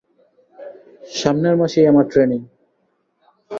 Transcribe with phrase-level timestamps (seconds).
[1.11, 2.41] সামনের মাসেই আমার ট্রেনিং।